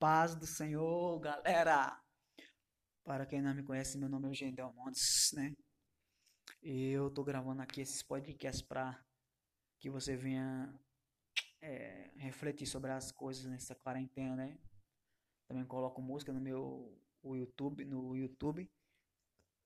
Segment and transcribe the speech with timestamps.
[0.00, 2.02] paz do Senhor, galera!
[3.04, 5.54] Para quem não me conhece, meu nome é Eugênio Delmontes, né?
[6.62, 8.98] E eu tô gravando aqui esses podcasts para
[9.78, 10.74] que você venha
[11.60, 14.58] é, refletir sobre as coisas nessa quarentena, né?
[15.46, 18.72] Também coloco música no meu o YouTube, no YouTube,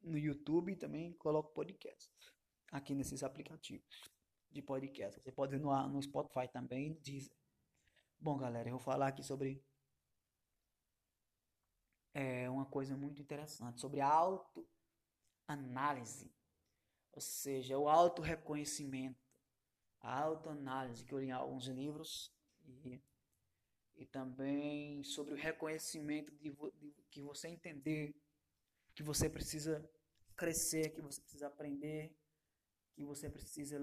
[0.00, 2.10] no YouTube também coloco podcast
[2.70, 4.00] aqui nesses aplicativos
[4.50, 5.20] de podcast.
[5.20, 7.36] Você pode ir no, no Spotify também, no Deezer.
[8.18, 9.62] Bom, galera, eu vou falar aqui sobre
[12.14, 14.08] é, uma coisa muito interessante, sobre a
[15.48, 16.32] autoanálise.
[17.12, 19.20] Ou seja, o auto-reconhecimento,
[20.00, 22.32] a autoanálise que eu li em alguns livros
[22.64, 23.00] e,
[23.96, 28.14] e também sobre o reconhecimento de, de que você entender
[28.94, 29.88] que você precisa
[30.36, 32.14] crescer, que você precisa aprender,
[32.94, 33.78] que você precisa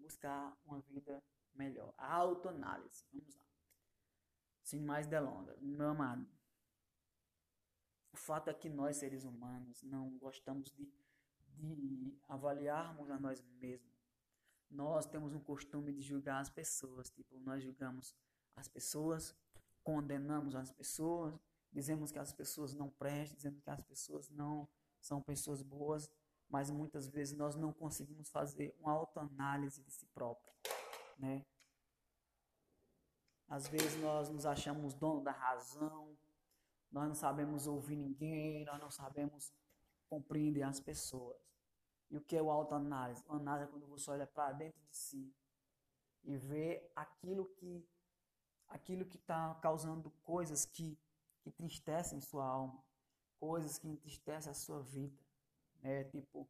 [0.00, 1.22] buscar uma vida
[1.54, 1.92] melhor.
[1.96, 3.04] A autoanálise.
[3.12, 3.44] Vamos lá.
[4.62, 6.35] Sem mais delongas, meu amado.
[8.16, 10.90] O fato é que nós, seres humanos, não gostamos de,
[11.48, 13.94] de avaliarmos a nós mesmos.
[14.70, 17.10] Nós temos um costume de julgar as pessoas.
[17.10, 18.16] Tipo, nós julgamos
[18.56, 19.36] as pessoas,
[19.84, 21.38] condenamos as pessoas,
[21.70, 24.66] dizemos que as pessoas não prestam, dizemos que as pessoas não
[24.98, 26.10] são pessoas boas,
[26.48, 30.54] mas muitas vezes nós não conseguimos fazer uma autoanálise de si próprio,
[31.18, 31.44] né?
[33.46, 36.16] Às vezes nós nos achamos dono da razão,
[36.90, 39.52] nós não sabemos ouvir ninguém, nós não sabemos
[40.08, 41.36] compreender as pessoas.
[42.10, 43.24] E o que é o autoanálise?
[43.26, 45.34] O análise é quando você olha para dentro de si
[46.22, 47.88] e vê aquilo que
[48.68, 50.98] aquilo que está causando coisas que,
[51.40, 52.82] que entristecem sua alma,
[53.38, 55.16] coisas que entristecem a sua vida.
[55.82, 56.48] É tipo,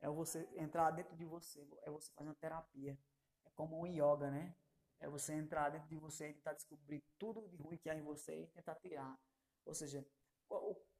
[0.00, 2.98] é você entrar dentro de você, é você fazer uma terapia.
[3.44, 4.54] É como um yoga, né?
[5.00, 8.02] É você entrar dentro de você e tentar descobrir tudo de ruim que há em
[8.02, 9.18] você e tentar tirar.
[9.64, 10.06] Ou seja,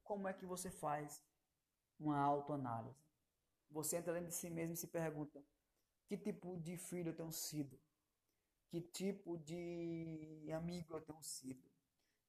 [0.03, 1.23] como é que você faz
[1.99, 3.03] uma autoanálise?
[3.69, 5.43] Você entra dentro de si mesmo e se pergunta:
[6.07, 7.79] que tipo de filho eu tenho sido?
[8.69, 11.69] Que tipo de amigo eu tenho sido?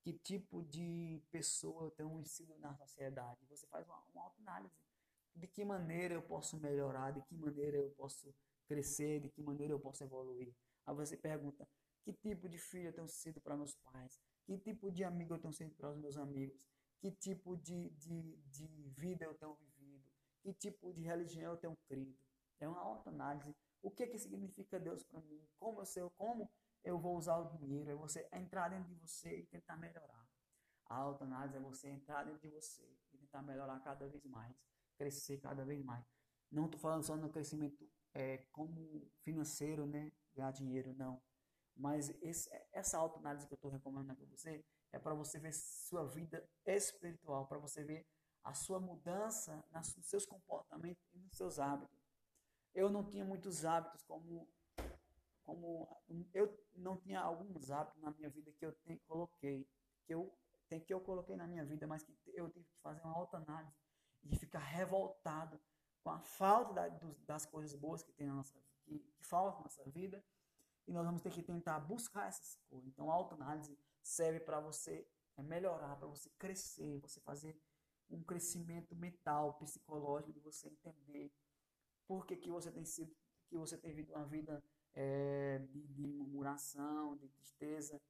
[0.02, 3.46] Que tipo de pessoa eu tenho sido na sociedade?
[3.48, 4.74] Você faz uma, uma autoanálise.
[5.34, 7.12] De que maneira eu posso melhorar?
[7.12, 8.34] De que maneira eu posso
[8.66, 9.20] crescer?
[9.20, 10.54] De que maneira eu posso evoluir?
[10.86, 11.68] Aí você pergunta:
[12.02, 14.20] que tipo de filho eu tenho sido para meus pais?
[14.44, 16.58] Que tipo de amigo eu tenho sido para os meus amigos?
[17.00, 20.04] Que tipo de, de, de vida eu tenho vivido?
[20.42, 22.16] Que tipo de religião eu tenho crido?
[22.58, 23.54] É uma autoanálise.
[23.82, 25.42] O que, que significa Deus para mim?
[25.58, 26.50] Como eu sei, como
[26.84, 27.90] eu vou usar o dinheiro?
[27.90, 30.28] É você entrar dentro de você e tentar melhorar.
[30.86, 34.54] A autoanálise é você entrar dentro de você e tentar melhorar cada vez mais,
[34.98, 36.04] crescer cada vez mais.
[36.50, 40.12] Não estou falando só no crescimento é, como financeiro, né?
[40.34, 41.20] ganhar dinheiro, não.
[41.80, 46.06] Mas esse, essa autoanálise que eu estou recomendando para você é para você ver sua
[46.06, 48.06] vida espiritual, para você ver
[48.44, 51.98] a sua mudança nos seus comportamentos e nos seus hábitos.
[52.74, 54.46] Eu não tinha muitos hábitos como
[55.42, 56.00] como
[56.32, 59.66] eu não tinha alguns hábitos na minha vida que eu te, coloquei,
[60.06, 60.32] que eu
[60.68, 63.74] tem que eu coloquei na minha vida, mas que eu tive que fazer uma autoanálise
[64.22, 65.60] e ficar revoltado
[66.04, 68.54] com a falta da, dos, das coisas boas que tem na nossa
[68.84, 70.22] que, que faltam na nossa vida
[70.90, 72.88] e nós vamos ter que tentar buscar essas coisas.
[72.88, 75.06] Então, a autoanálise serve para você
[75.36, 77.56] é, melhorar, para você crescer, você fazer
[78.10, 81.32] um crescimento mental, psicológico, de você entender
[82.08, 83.14] por que, que você tem sido,
[83.46, 84.60] que você tem vivido uma vida
[84.92, 88.02] é, de, de murmuração, de tristeza.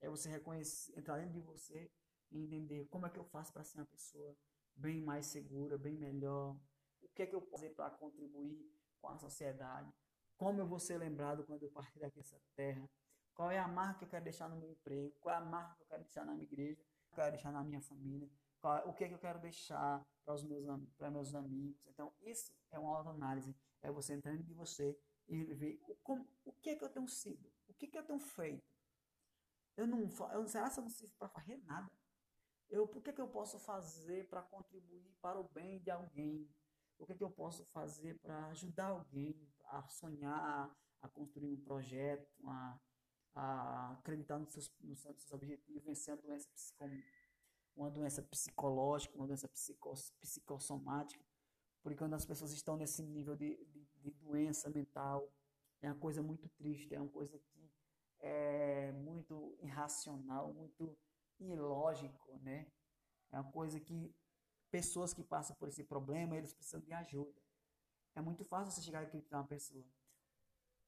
[0.00, 1.90] É você reconhecer, entrar dentro de você
[2.30, 4.36] e entender como é que eu faço para ser uma pessoa
[4.76, 6.56] bem mais segura, bem melhor.
[7.02, 8.64] O que é que eu posso fazer para contribuir
[9.00, 9.92] com a sociedade?
[10.38, 12.88] Como eu vou ser lembrado quando eu partir daqui dessa terra?
[13.34, 15.12] Qual é a marca que eu quero deixar no meu emprego?
[15.20, 16.80] Qual é a marca que eu quero deixar na minha igreja?
[16.80, 18.30] Que eu quero deixar na minha família?
[18.60, 20.64] Qual, o que, é que eu quero deixar para os meus,
[20.96, 21.84] para meus amigos?
[21.88, 23.54] Então, isso é uma autoanálise.
[23.82, 24.96] É você entrando de você
[25.28, 27.52] e ver o, como, o que é que eu tenho sido?
[27.66, 28.64] O que, é que eu tenho feito?
[29.76, 31.90] Eu não, eu, será que eu não sirvo para fazer nada?
[32.68, 36.48] Eu, por que, que eu posso fazer para contribuir para o bem de alguém?
[36.98, 39.34] O que, que eu posso fazer para ajudar alguém
[39.66, 42.78] a sonhar, a construir um projeto, a,
[43.34, 46.48] a acreditar nos seus, nos seus objetivos, vencer a doença
[47.76, 51.24] uma doença psicológica, uma doença psico, psicossomática.
[51.80, 55.32] Porque quando as pessoas estão nesse nível de, de, de doença mental,
[55.80, 57.70] é uma coisa muito triste, é uma coisa que
[58.20, 60.98] é muito irracional, muito
[61.38, 62.66] ilógico, né?
[63.30, 64.12] É uma coisa que
[64.70, 67.40] pessoas que passam por esse problema, eles precisam de ajuda.
[68.14, 69.84] É muito fácil você chegar e criticar uma pessoa.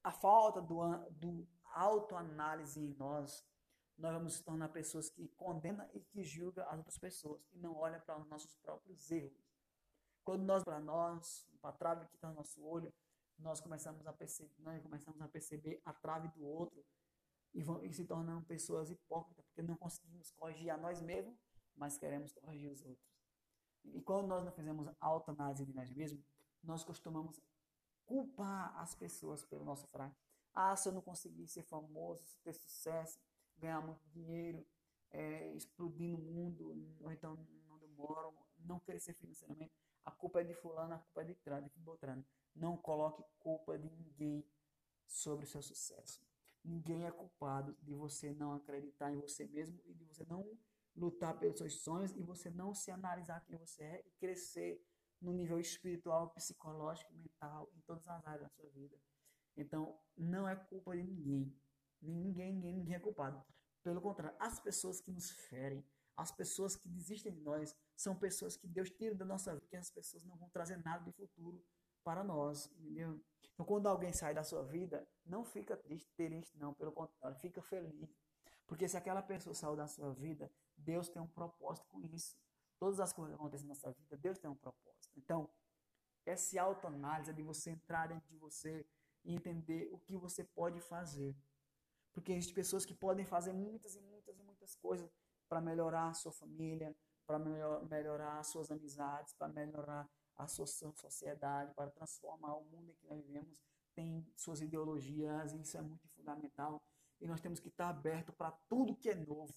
[0.02, 0.80] A falta do,
[1.10, 3.44] do autoanálise em nós
[4.00, 7.76] nós vamos se tornar pessoas que condenam e que julgam as outras pessoas e não
[7.76, 9.38] olham para os nossos próprios erros.
[10.24, 12.92] Quando nós para nós, para a trave que está no nosso olho,
[13.38, 16.82] nós começamos a perceber, nós começamos a perceber a trave do outro
[17.52, 21.38] e, vão, e se tornamos pessoas hipócritas, porque não conseguimos corrigir a nós mesmos,
[21.76, 23.19] mas queremos corrigir os outros.
[23.84, 26.24] E quando nós não fizemos autoanálise de nós mesmos,
[26.62, 27.40] nós costumamos
[28.04, 30.16] culpar as pessoas pelo nosso fraco.
[30.52, 33.20] Ah, se eu não conseguir ser famoso, ter sucesso,
[33.56, 34.66] ganhar muito dinheiro,
[35.10, 37.38] é, explodir no mundo, ou então
[37.70, 39.72] onde eu moro, não crescer financeiramente,
[40.04, 42.24] a culpa é de fulano, a culpa é de trás, de Beltrano.
[42.54, 44.44] Não coloque culpa de ninguém
[45.06, 46.20] sobre o seu sucesso.
[46.64, 50.46] Ninguém é culpado de você não acreditar em você mesmo e de você não
[50.96, 54.82] lutar pelos seus sonhos e você não se analisar quem você é e crescer
[55.20, 58.96] no nível espiritual, psicológico, mental, em todas as áreas da sua vida.
[59.56, 61.54] Então, não é culpa de ninguém.
[62.00, 63.42] Ninguém, ninguém, ninguém é culpado.
[63.82, 65.84] Pelo contrário, as pessoas que nos ferem,
[66.16, 69.76] as pessoas que desistem de nós, são pessoas que Deus tira da nossa vida, porque
[69.76, 71.62] as pessoas não vão trazer nada de futuro
[72.02, 73.20] para nós, entendeu?
[73.52, 77.60] Então, quando alguém sai da sua vida, não fica triste, triste, não, pelo contrário, fica
[77.62, 78.10] feliz.
[78.66, 80.50] Porque se aquela pessoa saiu da sua vida,
[80.80, 82.36] Deus tem um propósito com isso.
[82.78, 85.12] Todas as coisas que acontecem na nossa vida, Deus tem um propósito.
[85.16, 85.48] Então,
[86.24, 88.86] essa autoanálise é de você entrar dentro de você
[89.24, 91.36] e entender o que você pode fazer.
[92.12, 95.10] Porque existem pessoas que podem fazer muitas e muitas e muitas coisas
[95.48, 96.94] para melhorar a sua família,
[97.26, 102.90] para melhor, melhorar as suas amizades, para melhorar a sua sociedade, para transformar o mundo
[102.90, 103.62] em que nós vivemos,
[103.94, 106.82] tem suas ideologias, e isso é muito fundamental.
[107.20, 109.54] E nós temos que estar aberto para tudo que é novo.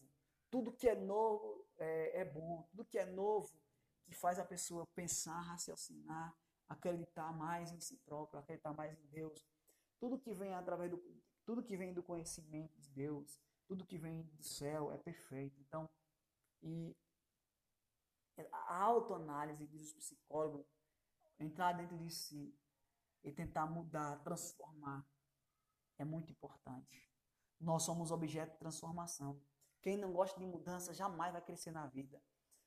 [0.53, 3.51] Tudo que é novo é, é bom, tudo que é novo
[4.05, 6.31] que faz a pessoa pensar, raciocinar,
[6.69, 9.43] acreditar mais em si próprio, acreditar mais em Deus.
[9.99, 11.01] Tudo que vem através do
[11.43, 15.59] tudo que vem do conhecimento de Deus, tudo que vem do céu é perfeito.
[15.59, 15.89] Então,
[16.61, 16.95] e
[18.51, 20.67] a autoanálise, diz os psicólogos,
[21.39, 22.55] entrar dentro de si
[23.23, 25.03] e tentar mudar, transformar,
[25.97, 27.09] é muito importante.
[27.59, 29.41] Nós somos objeto de transformação.
[29.83, 32.19] Quem não gosta de mudança jamais vai crescer na vida,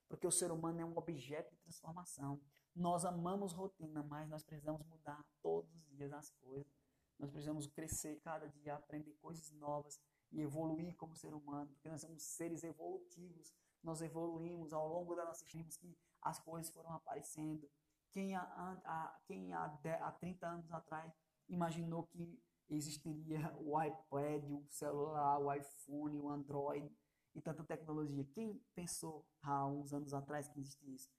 [0.07, 2.39] porque o ser humano é um objeto de transformação.
[2.75, 6.71] Nós amamos rotina, mas nós precisamos mudar todos os dias as coisas.
[7.19, 9.99] Nós precisamos crescer cada dia, aprender coisas novas
[10.31, 13.55] e evoluir como ser humano, porque nós somos seres evolutivos.
[13.83, 17.67] Nós evoluímos ao longo da nossa história, que as coisas foram aparecendo.
[18.11, 19.65] Quem há, há, quem há,
[20.03, 21.11] há 30 anos atrás
[21.49, 26.95] imaginou que existiria o iPad, o celular, o iPhone, o Android
[27.37, 28.25] e tanta tecnologia?
[28.33, 31.11] Quem pensou há uns anos atrás que existia isso?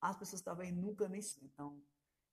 [0.00, 1.82] As pessoas talvez nunca nem então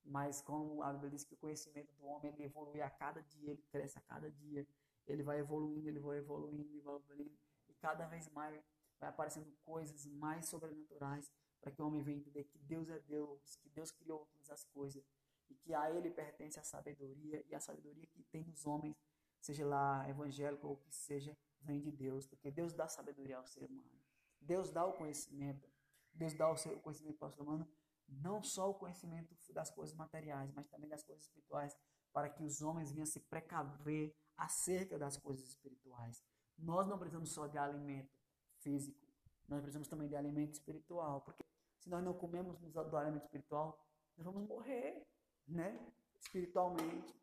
[0.05, 3.51] mas como a Bíblia diz que o conhecimento do homem ele evolui a cada dia,
[3.51, 4.67] ele cresce a cada dia,
[5.07, 7.37] ele vai evoluindo, ele vai evoluindo, ele vai evoluindo,
[7.69, 8.61] e cada vez mais
[8.99, 11.31] vai aparecendo coisas mais sobrenaturais
[11.61, 14.65] para que o homem venha entender que Deus é Deus, que Deus criou todas as
[14.65, 15.03] coisas
[15.49, 18.97] e que a Ele pertence a sabedoria e a sabedoria que tem nos homens,
[19.39, 23.63] seja lá evangélico ou que seja, vem de Deus, porque Deus dá sabedoria ao ser
[23.63, 24.01] humano,
[24.39, 25.69] Deus dá o conhecimento,
[26.13, 27.67] Deus dá o seu conhecimento para o ser humano
[28.07, 31.75] não só o conhecimento das coisas materiais, mas também das coisas espirituais,
[32.11, 36.23] para que os homens venham se precaver acerca das coisas espirituais.
[36.57, 38.15] Nós não precisamos só de alimento
[38.59, 38.99] físico,
[39.47, 41.43] nós precisamos também de alimento espiritual, porque
[41.79, 43.77] se nós não comemos do alimento espiritual,
[44.15, 45.05] nós vamos morrer,
[45.47, 45.79] né?
[46.15, 47.13] Espiritualmente.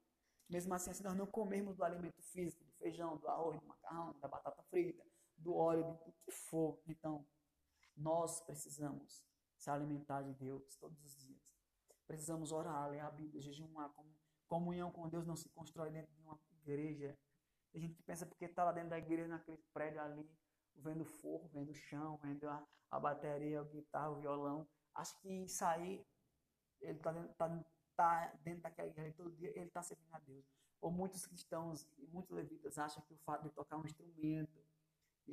[0.49, 4.29] Mesmo assim, se nós não comermos do alimento físico, feijão, do arroz, do macarrão, da
[4.29, 5.05] batata frita,
[5.37, 7.27] do óleo, do que for, então
[7.97, 9.25] nós precisamos
[9.57, 11.41] se alimentar de Deus todos os dias.
[12.07, 13.93] Precisamos orar, ler a Bíblia, jejuar.
[14.49, 17.17] Comunhão com Deus não se constrói dentro de uma igreja.
[17.71, 20.29] Tem gente que pensa porque está lá dentro da igreja, naquele prédio ali,
[20.75, 24.69] vendo forro, vendo o chão, vendo a, a bateria, a guitarra, o violão.
[24.95, 26.05] Acho que aí,
[26.81, 27.65] ele está dentro, tá,
[27.97, 30.45] tá dentro daquela igreja todo dia, ele está servindo a Deus.
[30.81, 34.65] Ou muitos cristãos e muitos levitas acham que o fato de tocar um instrumento,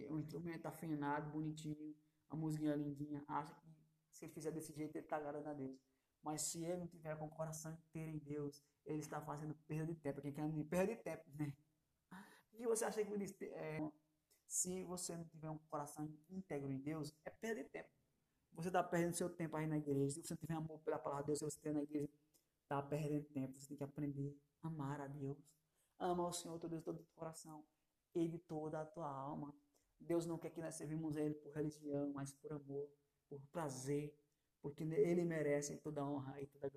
[0.10, 1.96] um instrumento afinado, bonitinho,
[2.30, 3.68] a música lindinha, acha que
[4.12, 5.80] se ele fizer desse jeito, ele está agradando a Deus.
[6.22, 9.94] Mas se ele não tiver com o coração inteiro em Deus, ele está fazendo perda
[9.94, 10.22] de tempo.
[10.22, 11.54] Quem quer me perda de tempo, né?
[12.54, 13.92] E você acha que é,
[14.48, 17.89] se você não tiver um coração íntegro em Deus, é perda de tempo.
[18.54, 20.16] Você está perdendo seu tempo aí na igreja.
[20.16, 22.10] Se você não tiver amor pela palavra de Deus, se você estiver na igreja,
[22.63, 23.60] está perdendo tempo.
[23.60, 24.36] Você tem que aprender
[24.68, 25.38] amar a Deus.
[26.00, 27.66] Ama o Senhor, teu Deus, todo o teu coração
[28.14, 29.54] e de toda a tua alma.
[30.00, 32.88] Deus não quer que nós servimos Ele por religião, mas por amor
[33.30, 34.16] por prazer,
[34.62, 36.66] porque ele merece toda a honra e toda a